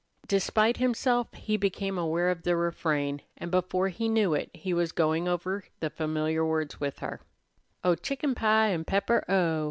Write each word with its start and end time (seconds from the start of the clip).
Despite 0.27 0.77
himself, 0.77 1.31
he 1.35 1.57
became 1.57 1.95
aware 1.99 2.29
of 2.31 2.41
the 2.41 2.55
refrain, 2.55 3.21
and 3.37 3.51
before 3.51 3.89
he 3.89 4.09
knew 4.09 4.33
it 4.33 4.49
he 4.51 4.73
was 4.73 4.91
going 4.91 5.27
over 5.27 5.65
the 5.79 5.91
familiar 5.91 6.43
words 6.43 6.79
with 6.79 6.97
her: 6.97 7.21
"Oh, 7.83 7.93
chicken 7.93 8.33
pie 8.33 8.69
an 8.69 8.83
'pepper, 8.83 9.23
oh! 9.29 9.59